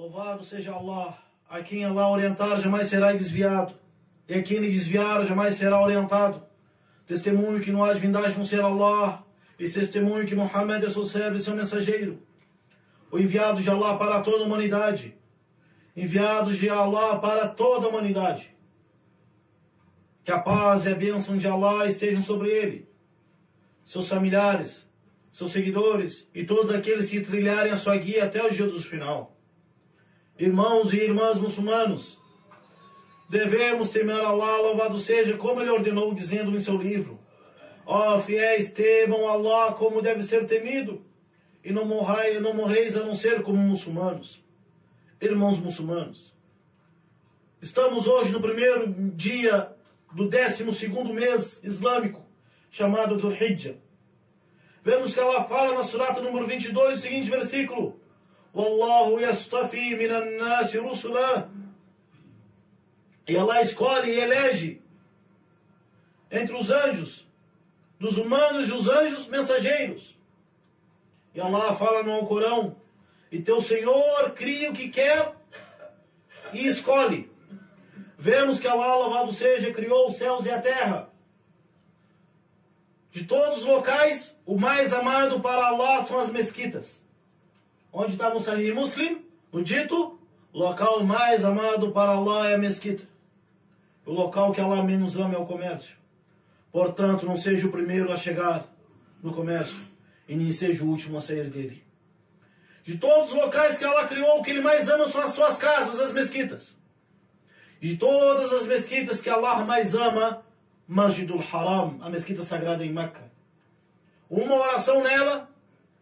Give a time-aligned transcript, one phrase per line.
[0.00, 3.74] Louvado seja Allah, a quem Allah orientar jamais será desviado,
[4.26, 6.42] e a quem ele desviar jamais será orientado.
[7.06, 9.22] Testemunho que não há divindade não ser Allah,
[9.58, 12.18] e testemunho que Muhammad é seu servo e seu mensageiro.
[13.12, 15.14] O enviado de Allah para toda a humanidade.
[15.94, 18.56] Enviado de Allah para toda a humanidade.
[20.24, 22.88] Que a paz e a bênção de Allah estejam sobre ele,
[23.84, 24.88] seus familiares,
[25.30, 29.36] seus seguidores e todos aqueles que trilharem a sua guia até o dia do final.
[30.40, 32.18] Irmãos e irmãs muçulmanos,
[33.28, 37.20] devemos temer Allah, louvado seja, como ele ordenou, dizendo em seu livro:
[37.84, 41.04] Ó oh, fiéis, temam Allah como deve ser temido,
[41.62, 44.42] e não, morrai, não morreis a não ser como muçulmanos.
[45.20, 46.32] Irmãos muçulmanos,
[47.60, 49.70] estamos hoje no primeiro dia
[50.14, 52.24] do décimo segundo mês islâmico,
[52.70, 53.76] chamado do Hijjah.
[54.82, 58.00] Vemos que ela fala na surata número 22, o seguinte versículo:
[58.54, 61.50] Wallahu yastafi minan nasi rusula.
[63.26, 64.80] E Allah escolhe e elege
[66.30, 67.26] entre os anjos,
[67.98, 70.16] dos humanos e os anjos mensageiros.
[71.34, 72.76] E Allah fala no Alcorão:
[73.30, 75.34] E teu Senhor cria o que quer
[76.52, 77.30] e escolhe.
[78.18, 81.08] Vemos que Allah, louvado seja, criou os céus e a terra.
[83.10, 87.02] De todos os locais, o mais amado para Allah são as mesquitas.
[87.92, 89.24] Onde está no Sahih Muslim?
[89.52, 90.18] No dito,
[90.52, 93.04] local mais amado para Allah é a mesquita.
[94.06, 95.96] O local que Allah menos ama é o comércio.
[96.70, 98.66] Portanto, não seja o primeiro a chegar
[99.22, 99.84] no comércio
[100.28, 101.82] e nem seja o último a sair dele.
[102.84, 105.58] De todos os locais que Allah criou, o que Ele mais ama são as suas
[105.58, 106.78] casas, as mesquitas.
[107.80, 110.44] De todas as mesquitas que Allah mais ama,
[110.86, 113.30] Masjidul Haram, a mesquita sagrada em Meca.
[114.28, 115.49] Uma oração nela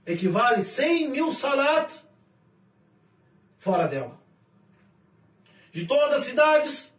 [0.05, 2.03] equivale 100 mil salat
[3.59, 4.19] fora dela.
[5.71, 6.93] De todas as cidades,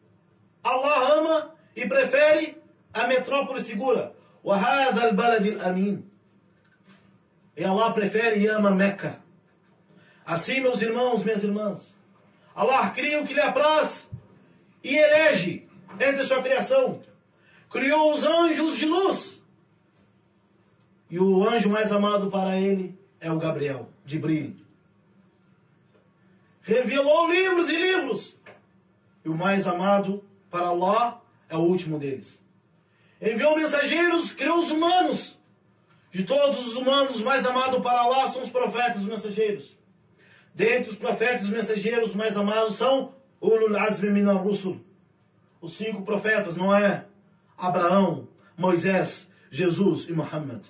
[0.62, 2.56] Allah ama e prefere
[2.92, 4.12] a metrópole segura.
[4.44, 6.04] وهذا البلد الأمين.
[7.56, 9.22] E Allah prefere e ama Meca.
[10.26, 11.94] Assim, meus irmãos, minhas irmãs,
[12.54, 14.08] Allah cria o que lhe apraz
[14.82, 15.68] e elege
[16.00, 17.00] entre sua criação.
[17.70, 19.37] Criou os anjos de luz.
[21.09, 24.55] e o anjo mais amado para ele é o Gabriel, de brilho.
[26.61, 28.37] Revelou livros e livros.
[29.25, 32.41] E o mais amado para Allah é o último deles.
[33.21, 35.37] Enviou mensageiros, criou os humanos.
[36.11, 39.77] De todos os humanos, o mais amado para Allah são os profetas, os mensageiros.
[40.53, 44.79] Dentre os profetas e mensageiros, os mais amados são Ulul Azmi Min Rusul.
[45.61, 47.05] Os cinco profetas, não é?
[47.57, 48.27] Abraão,
[48.57, 50.63] Moisés, Jesus e Muhammad.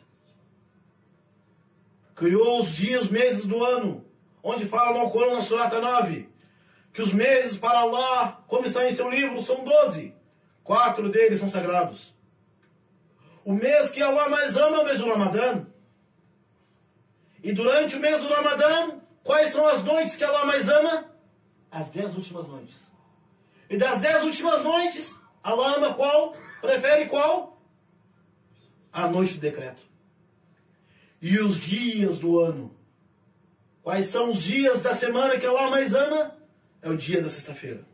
[2.19, 4.05] Criou os dias, os meses do ano,
[4.43, 6.27] onde fala no Alcorão, na Surata 9,
[6.91, 10.13] que os meses para Allah, como está em seu livro, são doze.
[10.61, 12.13] Quatro deles são sagrados.
[13.45, 15.65] O mês que Allah mais ama é o mês do Ramadã.
[17.41, 21.09] E durante o mês do Ramadã, quais são as noites que Allah mais ama?
[21.71, 22.91] As dez últimas noites.
[23.69, 26.35] E das dez últimas noites, Allah ama qual?
[26.59, 27.57] Prefere qual?
[28.91, 29.88] A noite do decreto.
[31.21, 32.75] E os dias do ano.
[33.81, 36.37] Quais são os dias da semana que Allah mais ama?
[36.81, 37.85] É o dia da sexta-feira.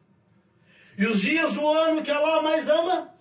[0.97, 3.13] E os dias do ano que Allah mais ama?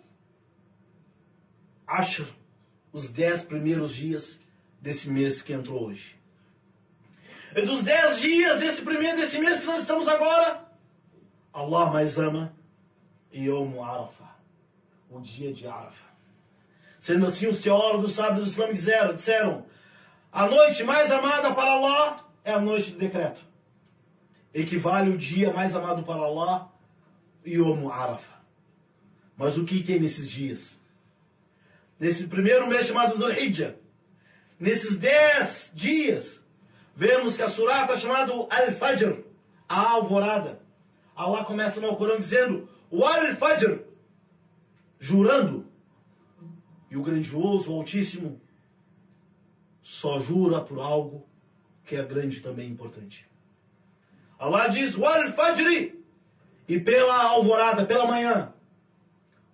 [1.86, 2.24] Ashr,
[2.92, 4.40] os dez primeiros dias
[4.80, 6.16] desse mês que entrou hoje.
[7.56, 10.64] E dos dez dias desse primeiro desse mês que nós estamos agora,
[11.52, 12.54] Allah mais ama
[13.32, 14.36] Yom Arafah,
[15.10, 16.12] o dia de Arafah.
[17.00, 19.66] Sendo assim, os teólogos sábios do Islã disseram, disseram,
[20.34, 23.40] a noite mais amada para Allah é a noite do decreto.
[24.52, 26.72] Equivale o dia mais amado para Allah,
[27.46, 28.40] Yom Arafah.
[29.36, 30.76] Mas o que tem nesses dias?
[32.00, 33.76] Nesse primeiro mês chamado Zulhijjah,
[34.58, 36.42] nesses dez dias,
[36.96, 39.22] vemos que a surah está chamada Al-Fajr,
[39.68, 40.60] a alvorada.
[41.14, 43.84] Allah começa no Alcorão dizendo, o Al-Fajr,
[44.98, 45.64] jurando.
[46.90, 48.40] E o grandioso, o altíssimo,
[49.84, 51.28] só jura por algo
[51.84, 53.28] que é grande também importante.
[54.38, 55.94] Allah diz, o Al-Fajr,
[56.66, 58.52] e pela alvorada, pela manhã.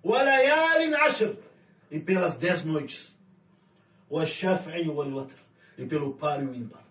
[0.03, 1.35] O Alayalin Ashr,
[1.91, 3.19] e pelas dez noites.
[4.09, 5.27] O Shafi'i wal
[5.77, 6.85] e pelo par e o ímpar.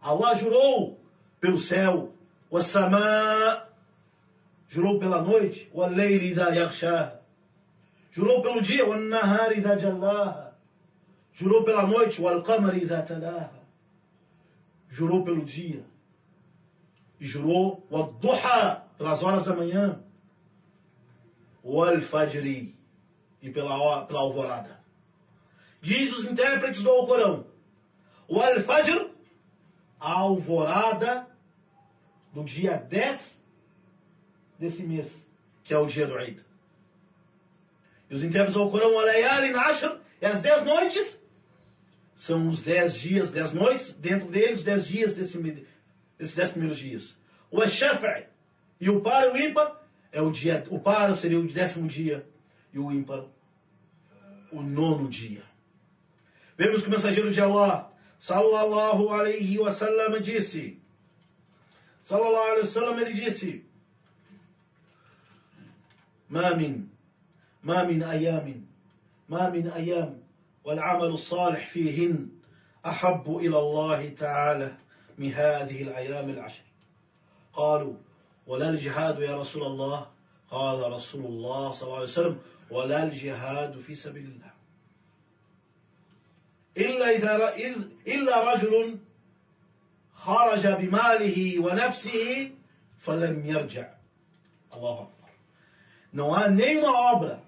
[0.00, 1.00] Allah jurou
[1.40, 2.12] pelo céu,
[2.50, 3.66] o Sama,
[4.68, 7.20] jurou pela noite, Leili da Yaghshah,
[8.10, 10.45] jurou pelo dia, o Nahari da Jallah,
[11.36, 12.20] jurou pela noite,
[14.88, 15.84] jurou pelo dia,
[17.20, 17.86] e jurou
[18.96, 20.02] pelas horas da manhã,
[23.42, 24.80] e pela, pela alvorada.
[25.82, 27.46] Diz os intérpretes do Alcorão,
[28.26, 29.10] o al-fajr,
[30.00, 31.26] a alvorada
[32.32, 33.38] do dia 10
[34.58, 35.14] desse mês,
[35.62, 36.42] que é o dia do Eid.
[38.08, 41.25] E os intérpretes do Alcorão, o alayali nashr, e as 10 noites,
[42.16, 47.14] são os dez dias, dez noites, dentro deles, dez dias desse, desses dez primeiros dias.
[47.50, 48.24] O Eshafa'i.
[48.80, 50.66] E o par e o ímpar é o dia.
[50.70, 52.26] O par seria o décimo dia.
[52.72, 53.26] E o ímpar,
[54.50, 55.42] o nono dia.
[56.56, 60.80] Vemos que o mensageiro de Allah, sallallahu alaihi wasallam, disse.
[62.00, 63.62] Sallallahu alaihi wasallam, ele disse.
[66.30, 66.90] Mamin,
[67.62, 68.66] mamin ayamin,
[69.28, 70.25] mamin ayam.
[70.66, 72.28] والعمل الصالح فيهن
[72.86, 74.74] أحب إلى الله تعالى
[75.18, 76.62] من هذه الأيام العشر.
[77.52, 77.94] قالوا
[78.46, 80.06] ولا الجهاد يا رسول الله؟
[80.50, 82.38] قال رسول الله صلى الله عليه وسلم
[82.70, 84.52] ولا الجهاد في سبيل الله.
[86.76, 87.54] إلا إذا
[88.06, 88.98] إلا رجل
[90.14, 92.50] خرج بماله ونفسه
[92.98, 93.88] فلم يرجع.
[94.74, 95.30] الله أكبر.
[96.12, 97.42] Não há nenhuma obra,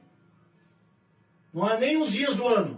[1.52, 2.77] não há nem os dias do ano.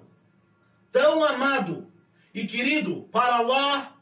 [0.92, 1.90] Tão amado
[2.32, 3.92] e querido para Allah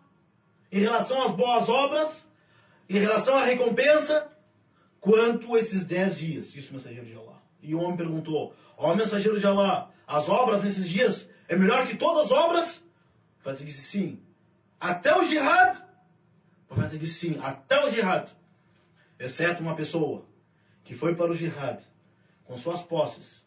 [0.70, 2.26] em relação às boas obras,
[2.88, 4.30] em relação à recompensa,
[5.00, 7.42] quanto esses dez dias, disse o mensageiro de Allah.
[7.62, 11.96] E o homem perguntou, ó mensageiro de Allah, as obras nesses dias é melhor que
[11.96, 12.76] todas as obras?
[12.76, 14.20] O profeta disse sim.
[14.80, 15.82] Até o jihad?
[16.68, 18.30] O profeta disse sim, até o jihad.
[19.18, 20.24] Exceto uma pessoa
[20.84, 21.82] que foi para o jihad
[22.44, 23.44] com suas posses,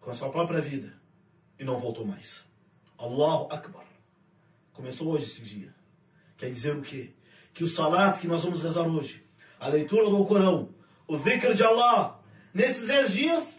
[0.00, 0.92] com a sua própria vida
[1.58, 2.44] e não voltou mais.
[2.98, 3.84] Allahu Akbar.
[4.72, 5.74] Começou hoje esse dia.
[6.36, 7.12] Quer dizer o quê?
[7.52, 9.24] Que o salat que nós vamos rezar hoje,
[9.60, 10.70] a leitura do Corão,
[11.06, 12.18] o dhikr de Allah,
[12.54, 13.56] nesses 10 dias,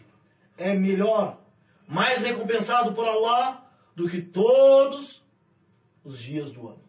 [0.57, 1.39] é melhor,
[1.87, 3.63] mais recompensado por Allah
[3.95, 5.23] do que todos
[6.03, 6.83] os dias do ano.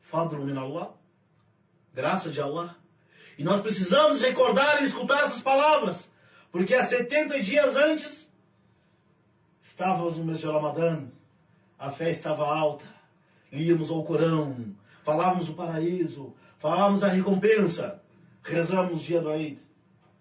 [0.00, 0.94] Fadlu min Allah,
[1.94, 2.76] graça de Allah.
[3.36, 6.10] E nós precisamos recordar e escutar essas palavras,
[6.50, 8.27] porque há 70 dias antes,
[9.68, 11.06] estávamos no mês de Ramadã,
[11.78, 12.86] a fé estava alta,
[13.52, 14.74] líamos ao Corão,
[15.04, 18.02] falávamos do paraíso, falávamos da recompensa,
[18.42, 19.60] rezamos dia do Eid,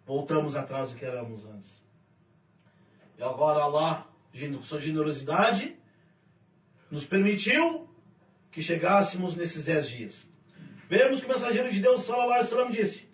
[0.06, 1.82] voltamos atrás do que éramos antes.
[3.18, 5.78] E agora Allah, com sua generosidade,
[6.92, 7.88] nos permitiu
[8.52, 10.28] que chegássemos nesses dez dias.
[10.90, 13.08] Vemos que o mensageiro de Deus, sallallahu alaihi disse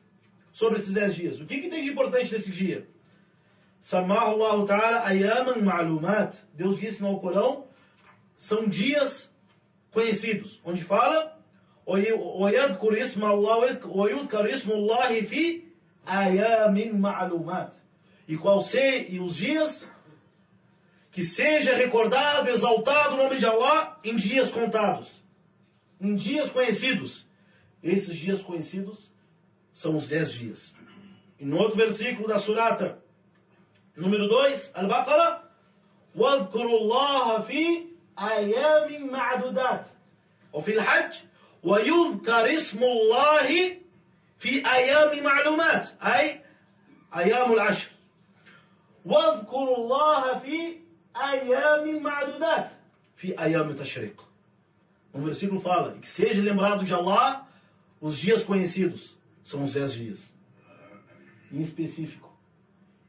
[0.52, 1.40] sobre esses dez dias.
[1.40, 2.88] O que, que tem de importante nesse dia?
[3.83, 6.35] Samahu Allah Ta'ala ayaman ma'lumat.
[6.55, 7.65] Deus disse no Corão,
[8.37, 9.31] são dias
[9.93, 11.39] conhecidos, onde fala
[11.89, 15.63] ويذكر اسم الله ويذكر اسم الله في
[16.09, 17.73] أيام معلومات
[18.29, 19.85] e qual se, e os dias
[21.11, 25.25] que seja recordado, exaltado o nome de Allah em dias contados,
[25.99, 27.27] em dias conhecidos.
[27.83, 29.11] Esses dias conhecidos
[29.73, 30.75] são os dez dias.
[31.41, 33.02] E no outro versículo da surata,
[33.97, 35.43] número 2, Al-Baqarah,
[36.17, 37.89] وَاذْكُرُوا اللَّهَ فِي
[38.21, 39.87] أيام معدودات
[40.53, 41.15] وفي الحج
[41.63, 43.79] ويذكر اسم الله
[44.39, 46.41] في أيام معلومات أي
[47.17, 47.89] أيام العشر
[49.05, 50.77] واذكروا الله في
[51.17, 52.71] أيام معدودات
[53.17, 54.25] في أيام التشريق
[55.11, 57.49] O versículo fala que seja lembrado de Allah
[57.99, 60.33] os dias conhecidos, são os dez dias,
[61.51, 62.22] em específico.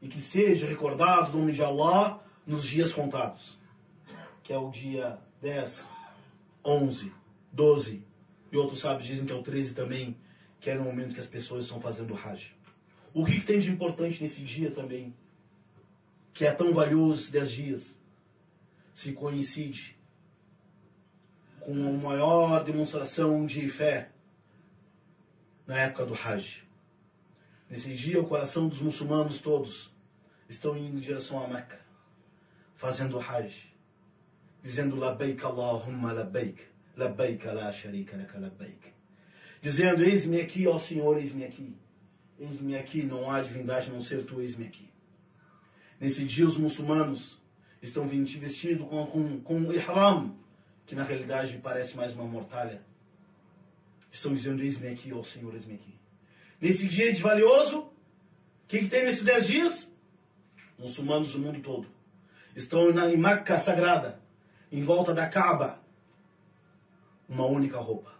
[0.01, 3.57] E que seja recordado o nome de Allah nos dias contados
[4.45, 5.89] que é o dia 10,
[6.63, 7.11] 11,
[7.51, 8.03] 12,
[8.51, 10.15] e outros sábios dizem que é o 13 também,
[10.59, 12.55] que é no momento que as pessoas estão fazendo o Hajj.
[13.11, 15.15] O que, que tem de importante nesse dia também,
[16.31, 17.95] que é tão valioso esses 10 dias?
[18.93, 19.97] Se coincide
[21.59, 24.11] com a maior demonstração de fé
[25.65, 26.64] na época do Hajj.
[27.69, 29.91] Nesse dia, o coração dos muçulmanos todos
[30.47, 31.79] estão indo em direção a Meca,
[32.75, 33.75] fazendo Hajj
[34.65, 36.59] dizendo labbaik Allahumma labbaik,
[36.97, 38.93] labbaik la sharika laka labbaik.
[39.61, 41.77] Dizendo, eis-me aqui, ó Senhor, eis-me aqui.
[42.39, 44.89] Eis-me aqui, não há divindade não ser tu, eis-me aqui.
[46.01, 47.39] Nesse dia os muçulmanos
[47.79, 50.35] estão vestidos com, com, com um ihram,
[50.87, 52.81] que na realidade parece mais uma mortalha.
[54.11, 55.93] Estão dizendo, eis-me aqui, ó Senhor, eis-me aqui.
[56.65, 57.91] Nesse dia de valioso, o
[58.67, 59.87] que, que, tem nesses dez dias?
[60.79, 61.87] Muçulmanos do mundo todo.
[62.55, 64.19] Estão na, em Maca sagrada,
[64.71, 65.79] em volta da Kaaba
[67.29, 68.11] uma única roupa.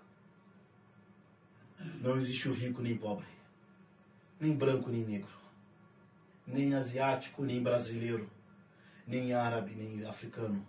[1.99, 3.25] Não existe o rico nem pobre,
[4.39, 5.33] nem branco nem negro,
[6.45, 8.29] nem asiático nem brasileiro,
[9.07, 10.63] nem árabe nem africano.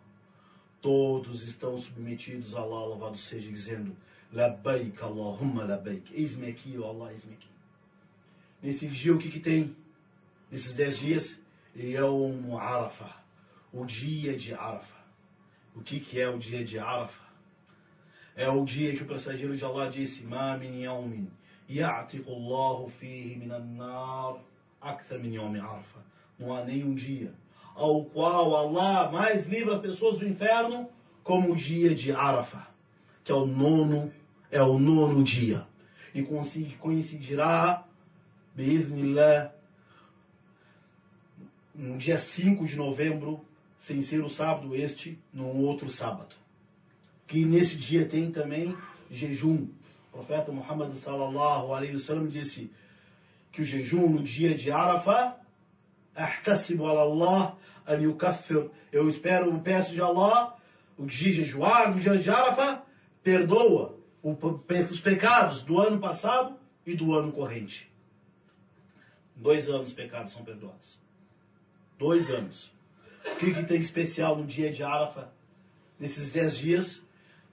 [0.81, 3.95] Todos estão submetidos a Allah, louvado seja, dizendo:
[4.33, 6.11] Labaik Allahumma labaik.
[6.15, 7.56] Eis-me aqui, ó Allah, eis-me aqui.
[8.63, 9.77] Nesse dia, o que, que tem?
[10.51, 11.39] Nesses dez dias,
[11.77, 13.17] Yawm Arafah,
[13.73, 15.05] o dia de Arafah.
[15.75, 17.27] O que, que é o dia de Arafah?
[18.35, 21.31] É o dia que o passageiro de Allah disse: Ma min yawmin
[21.69, 24.41] ya'tiqu Allahu fihi min an-nar
[24.81, 26.03] akthar min yawm Arafah.
[26.39, 27.33] Não há nenhum dia
[27.77, 30.89] ao qual Allah mais livra as pessoas do inferno
[31.23, 32.69] como o dia de Arafah,
[33.23, 34.11] que é o nono,
[34.51, 35.67] é o nono dia.
[36.15, 36.23] E
[36.81, 37.86] coincidirá,
[38.57, 39.53] Bismillah,
[41.75, 43.45] no dia 5 de novembro,
[43.79, 46.35] sem ser o sábado este, num outro sábado.
[47.27, 48.75] Que nesse dia tem também
[49.11, 49.69] jejum.
[50.11, 52.71] O profeta Muhammad sallallahu alaihi wasallam disse
[53.53, 55.37] que o jejum no dia de Arafah
[56.15, 58.71] ahtasibu Allah an yukaffir.
[58.91, 60.57] Eu espero, eu peço de Allah,
[60.97, 62.83] o dia de jejuar, no dia de Arafah,
[63.23, 67.95] perdoa os pecados do ano passado e do ano corrente.
[69.37, 70.99] Dois anos pecados são perdoados.
[71.99, 72.73] Dois anos.
[73.27, 75.29] O que, que tem especial no dia de Arafah?
[76.01, 77.03] Nesses dez dias,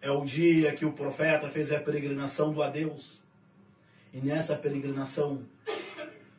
[0.02, 3.22] é o dia que o profeta fez a peregrinação do adeus.
[4.14, 5.44] E nessa peregrinação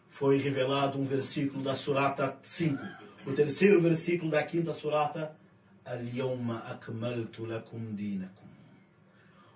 [0.08, 2.78] foi revelado um versículo da Surata 5.
[3.26, 5.36] O terceiro versículo da quinta Surata.
[5.84, 8.48] Al-yawma akmaltu lakum dinakum.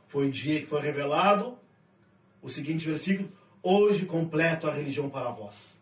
[0.06, 1.58] Foi o dia que foi revelado
[2.42, 3.32] o seguinte versículo.
[3.62, 5.77] Hoje completo a religião para vós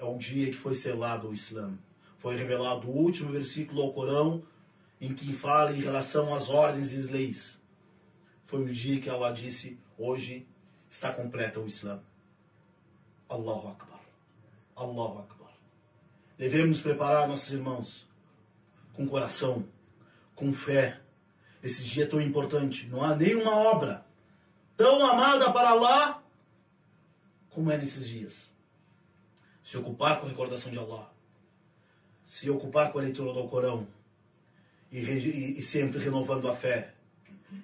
[0.00, 1.78] é o dia que foi selado o Islã.
[2.18, 4.42] Foi revelado o último versículo ao Corão
[4.98, 7.60] em que fala em relação às ordens e leis.
[8.46, 10.46] Foi o dia que Allah disse: hoje
[10.88, 12.00] está completa o Islã.
[13.28, 14.00] Allahu Akbar.
[14.74, 15.52] Allahu Akbar.
[16.38, 18.08] Devemos preparar nossos irmãos
[18.94, 19.66] com coração,
[20.34, 20.98] com fé.
[21.62, 22.86] Esse dia é tão importante.
[22.86, 24.04] Não há nenhuma obra
[24.78, 26.22] tão amada para Allah
[27.50, 28.49] como é nesses dias
[29.69, 31.11] se ocupar com a recordação de Allah,
[32.25, 33.87] se ocupar com a leitura do Corão
[34.91, 36.93] e, e, e sempre renovando a fé,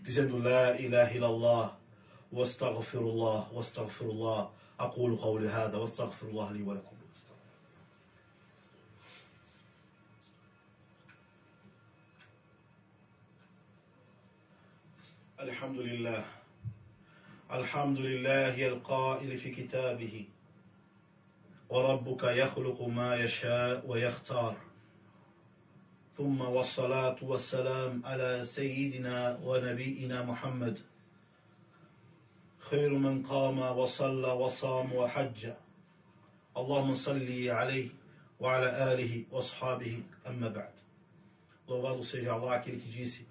[0.01, 1.77] dizendo La ilaha illallah,
[2.31, 7.01] wastaghfirullah, wastaghfirullah, aqulu qawli hada, wastaghfirullah li wa lakum.
[15.41, 16.25] الحمد لله
[17.51, 20.25] الحمد لله القائل في كتابه
[21.68, 24.56] وربك يخلق ما يشاء ويختار
[26.16, 30.78] ثم والصلاة والسلام على سيدنا ونبينا محمد
[32.58, 35.52] خير من قام وصلى وصام وحج
[36.56, 37.88] اللهم صل عليه
[38.40, 40.72] وعلى آله وأصحابه أما بعد
[41.68, 43.26] Louvado seja Allah, aquele que disse: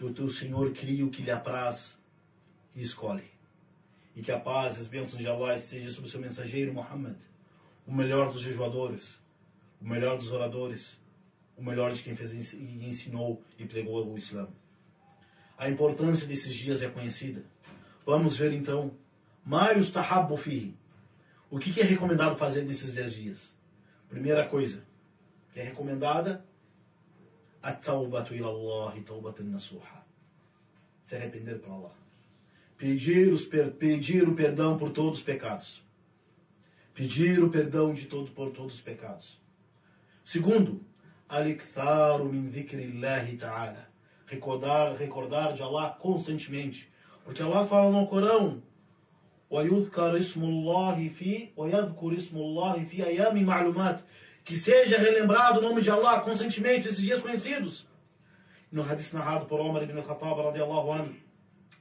[0.00, 1.98] E o teu Senhor cria o que lhe apraz
[2.72, 3.28] e escolhe.
[4.14, 7.16] E que a paz e as bênçãos de Allah estejam sobre o seu mensageiro Muhammad
[7.86, 9.20] o melhor dos jejuadores,
[9.80, 11.00] o melhor dos oradores,
[11.56, 14.48] o melhor de quem fez ensinou e pregou o Islã.
[15.58, 17.44] A importância desses dias é conhecida.
[18.06, 18.96] Vamos ver então,
[19.44, 20.78] Marius Tahabbu Fihi.
[21.50, 23.56] O que, é recomendado fazer nesses 10 dias?
[24.08, 24.84] Primeira coisa
[25.52, 26.44] que é recomendada,
[27.62, 30.04] a taubatu ila taubatan nasuha.
[31.02, 31.92] Se arrepender para Allah.
[32.78, 35.82] Pedir, os, pedir o perdão por todos os pecados
[36.93, 39.39] pedir o perdão de todo por todos os pecados.
[40.23, 40.81] Segundo,
[41.29, 43.87] aliktharu min dhikrillahi ta'ala.
[44.27, 46.89] Recordar, recordar de Allah constantemente.
[47.23, 48.61] Porque Allah fala no Corão,
[49.51, 54.01] وَيُذْكَرْ اسم الله في وَيَذْكُرْ اسم الله في أيام معلومات.
[54.43, 57.85] Que seja relembrado o nome de Allah constantemente nesses dias conhecidos.
[58.71, 61.15] No hadith narrado por Omar ibn al-Khattab radiallahu anhu,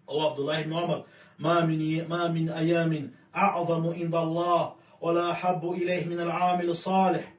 [0.07, 1.05] ou Abdullah ibn Omar,
[1.39, 7.35] ما من, ما من أيام أعظم عند الله ولا أحب إليه من العامل الصالح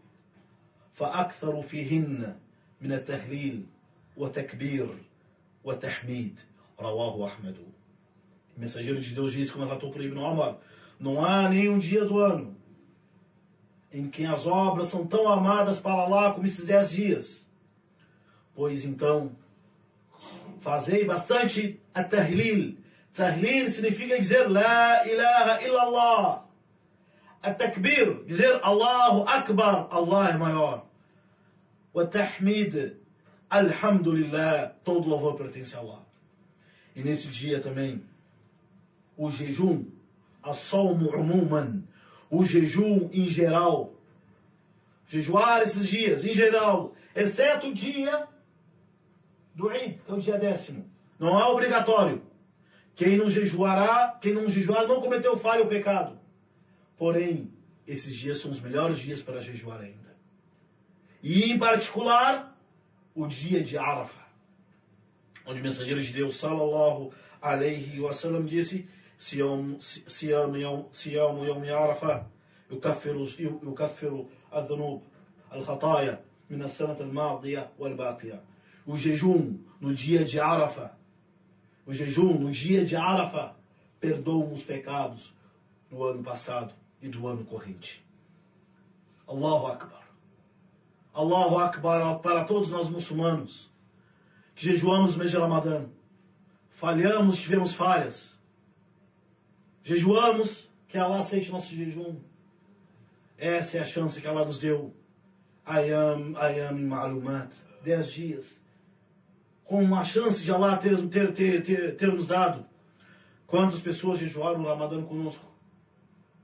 [0.94, 2.36] فأكثر فيهن
[2.82, 3.66] من التهليل
[4.18, 4.88] وتكبير
[5.64, 6.40] وتحميد
[6.80, 7.58] رواه أحمد
[8.56, 10.58] O mensageiro de Deus disse, como relatou por Ibn Omar,
[10.98, 12.56] não há nenhum dia do ano
[13.92, 17.46] em que as obras são tão amadas para Allah como esses dez dias.
[18.54, 19.32] Pois então,
[20.62, 22.78] fazei bastante a tahlil.
[23.14, 26.39] Tahlil significa dizer La ilaha illallah.
[27.46, 30.86] التكبير dizer Allahu Akbar, Allah é maior.
[31.94, 32.98] O tahmid,
[33.50, 36.06] Alhamdulillah, todo louvor pertence a Allah.
[36.96, 38.04] E nesse dia também,
[39.18, 39.86] o jejum,
[40.44, 41.84] As-sawmu umuman.
[42.30, 43.94] O jejum em geral.
[45.08, 46.94] Jejuar esses dias, em geral.
[47.16, 48.28] Exceto o dia
[49.54, 50.90] do Eid, que é o dia décimo.
[51.18, 52.22] Não é obrigatório.
[52.96, 56.19] Quem não jejuará, quem não jejuar não cometeu falha ou pecado.
[57.01, 57.51] Porém,
[57.87, 60.15] esses dias são os melhores dias para jejuar ainda.
[61.23, 62.55] E, em particular,
[63.15, 64.29] o dia de Arafah,
[65.47, 69.79] onde o mensageiro de Deus, sallallahu alaihi wasallam, disse: Siyam
[70.55, 72.27] yawm Arafah,
[72.71, 75.03] yukafiru adhunub
[75.51, 78.43] al-khataya min as-sanat al-madiya wal-baqiya.
[78.87, 80.95] O jejum no dia de Arafah,
[81.87, 83.57] o jejum no dia de Arafah
[83.99, 85.33] perdoa os pecados
[85.89, 88.05] do ano passado e do ano corrente.
[89.27, 90.09] Allahu Akbar.
[91.15, 93.71] Allahu Akbar para todos nós muçulmanos
[94.55, 95.87] que jejuamos no mês de Ramadã.
[96.69, 98.39] Falhamos, tivemos falhas.
[99.83, 102.17] Jejuamos, que Allah aceite nosso jejum.
[103.39, 104.95] Essa é a chance que Allah nos deu.
[105.65, 107.55] Ayam, ayam ma'lumat.
[107.83, 108.61] Dez dias.
[109.65, 112.67] Com uma chance de Allah ter, ter, ter, ter, ter nos dado.
[113.47, 115.45] Quantas pessoas jejuaram no Ramadã conosco?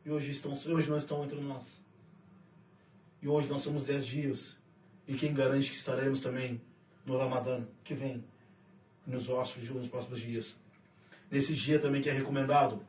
[0.06, 1.66] E hoje, estão, hoje não estão entre nós.
[3.20, 4.56] E hoje nós somos dez dias.
[5.08, 6.60] E quem garante que estaremos também
[7.04, 8.24] no Ramadã que vem,
[9.04, 10.54] nos, nossos, nos próximos dias.
[11.28, 12.86] Nesse dia também que é recomendado,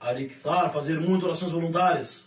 [0.00, 2.26] Arikthar, fazer muitas orações voluntárias,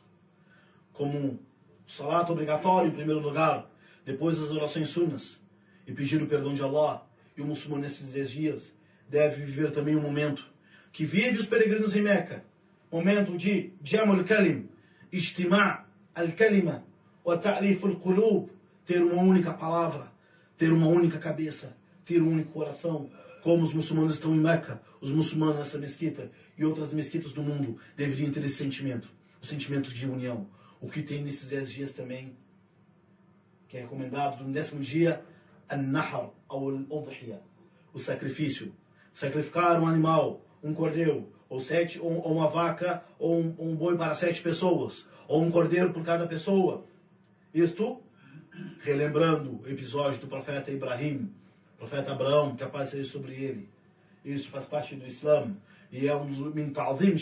[0.93, 1.39] como
[1.87, 3.67] salato obrigatório em primeiro lugar,
[4.05, 5.41] depois as orações sunas,
[5.87, 7.07] e pedir o perdão de Allah.
[7.35, 8.71] E o muçulmano nesses dez dias
[9.07, 10.47] deve viver também um momento
[10.91, 12.43] que vive os peregrinos em Meca,
[12.91, 14.67] momento de Jamul Kalim,
[15.11, 16.83] Ijtima' al-Kalima,
[17.23, 18.49] wa Ta'lif al-Qulub,
[18.85, 20.11] ter uma única palavra,
[20.57, 23.09] ter uma única cabeça, ter um único coração,
[23.43, 27.79] como os muçulmanos estão em Meca, os muçulmanos nessa mesquita e outras mesquitas do mundo
[27.95, 29.09] deveriam ter esse sentimento,
[29.41, 30.47] o sentimento de união.
[30.81, 32.35] O que tem nesses dez dias também,
[33.67, 35.23] que é recomendado no décimo dia,
[35.69, 37.07] an-nahr, ou al
[37.93, 38.73] o sacrifício.
[39.11, 43.97] Sacrificar um animal, um cordeiro, ou, sete, ou, ou uma vaca, ou um, um boi
[43.97, 46.85] para sete pessoas, ou um cordeiro por cada pessoa.
[47.53, 48.01] Isto
[48.81, 51.33] relembrando o episódio do profeta Ibrahim,
[51.77, 53.69] profeta Abraão, que a paz seja sobre ele.
[54.23, 55.55] Isso faz parte do Islã
[55.91, 57.15] e é um dos min ta'zim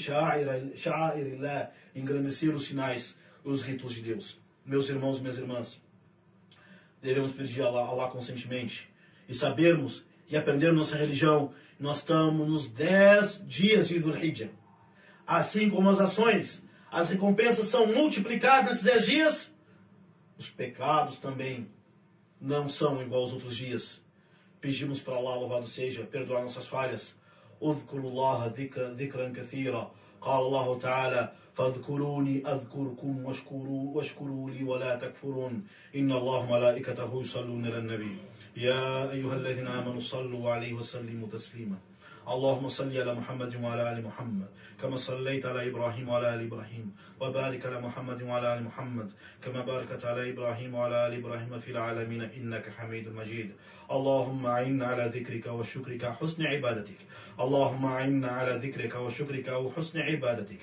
[1.96, 4.40] engrandecer os sinais, os ritos de Deus.
[4.66, 5.82] Meus irmãos e minhas irmãs,
[7.02, 8.90] devemos pedir a Allah, Allah constantemente
[9.30, 11.53] e sabermos e aprendermos nossa religião.
[11.79, 14.51] Nós estamos nos dez dias de Dhul Hijjah.
[15.27, 19.53] Assim como as ações, as recompensas são multiplicadas nesses dez dias,
[20.39, 21.69] os pecados também
[22.41, 24.03] não são igual aos outros dias.
[24.61, 27.17] Pedimos para Allah, louvado seja, perdoar nossas falhas.
[27.63, 29.95] اذكروا الله ذكرا, ذكرا كثيرا
[30.28, 35.64] قال الله تعالى فاذكروني أذكركم واشكروا, واشكروا لي ولا تكفرون.
[35.96, 38.16] إن الله ملائكته يصلون على النبي.
[38.58, 41.78] يا أيها الذين آمنوا صلوا عليه وسلموا تسليما.
[42.28, 44.48] اللهم صل على محمد وعلى آل محمد
[44.82, 49.12] كما صليت على إبراهيم وعلى آل إبراهيم وبارك على محمد وعلى آل محمد
[49.44, 53.52] كما باركت على إبراهيم وعلى آل إبراهيم في العالمين إنك حميد مجيد.
[53.92, 57.00] اللهم أعنا على ذكرك وشكرك وحسن عبادتك.
[57.40, 60.62] اللهم أعنا على ذكرك وشكرك وحسن عبادتك.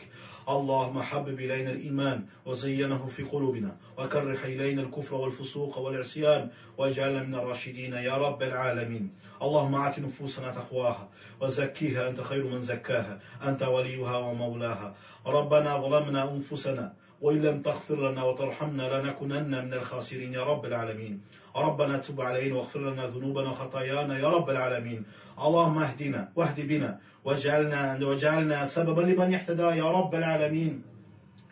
[0.48, 7.92] اللهم حبب إلينا الإيمان وزينه في قلوبنا وكره إلينا الكفر والفسوق والعصيان واجعلنا من الراشدين
[7.92, 9.10] يا رب العالمين.
[9.42, 11.08] اللهم آت نفوسنا تقواها
[11.40, 14.94] وزكيها أنت خير من زكاها أنت وليها ومولاها.
[15.26, 21.20] ربنا ظلمنا أنفسنا وإن لم تغفر لنا وترحمنا لنكونن من الخاسرين يا رب العالمين.
[21.56, 25.04] ربنا تب علينا واغفر لنا ذنوبنا وخطايانا يا رب العالمين.
[25.38, 26.90] اللهم اهدنا واهد بنا
[27.24, 30.82] واجعلنا واجعلنا سببا لمن يهتدى يا رب العالمين.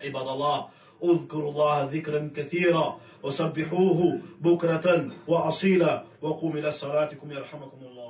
[0.05, 0.59] عباد الله
[1.03, 2.87] اذكروا الله ذكرا كثيرا
[3.23, 4.01] وسبحوه
[4.41, 4.87] بكرة
[5.29, 5.93] وأصيلا
[6.23, 8.02] وقوموا إلى صلاتكم يرحمكم الله.